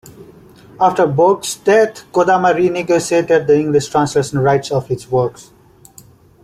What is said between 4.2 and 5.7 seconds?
rights of his works.